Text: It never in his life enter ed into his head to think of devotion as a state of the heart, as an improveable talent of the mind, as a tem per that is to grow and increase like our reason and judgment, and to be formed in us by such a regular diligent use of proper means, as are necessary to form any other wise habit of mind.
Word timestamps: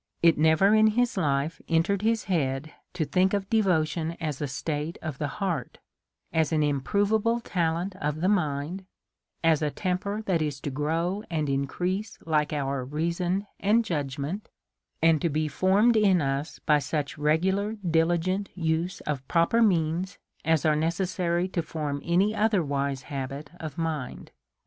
It 0.23 0.35
never 0.35 0.73
in 0.73 0.87
his 0.87 1.15
life 1.15 1.61
enter 1.69 1.93
ed 1.93 2.01
into 2.01 2.05
his 2.07 2.23
head 2.23 2.73
to 2.93 3.05
think 3.05 3.35
of 3.35 3.51
devotion 3.51 4.17
as 4.19 4.41
a 4.41 4.47
state 4.47 4.97
of 4.99 5.19
the 5.19 5.27
heart, 5.27 5.77
as 6.33 6.51
an 6.51 6.63
improveable 6.63 7.39
talent 7.39 7.95
of 7.97 8.19
the 8.19 8.27
mind, 8.27 8.85
as 9.43 9.61
a 9.61 9.69
tem 9.69 9.99
per 9.99 10.23
that 10.23 10.41
is 10.41 10.59
to 10.61 10.71
grow 10.71 11.23
and 11.29 11.49
increase 11.49 12.17
like 12.25 12.51
our 12.51 12.83
reason 12.83 13.45
and 13.59 13.85
judgment, 13.85 14.49
and 15.03 15.21
to 15.21 15.29
be 15.29 15.47
formed 15.47 15.95
in 15.95 16.19
us 16.19 16.57
by 16.57 16.79
such 16.79 17.15
a 17.17 17.21
regular 17.21 17.73
diligent 17.73 18.49
use 18.57 19.01
of 19.01 19.27
proper 19.27 19.61
means, 19.61 20.17
as 20.43 20.65
are 20.65 20.75
necessary 20.75 21.47
to 21.49 21.61
form 21.61 22.01
any 22.03 22.33
other 22.33 22.63
wise 22.63 23.03
habit 23.03 23.51
of 23.59 23.77
mind. 23.77 24.31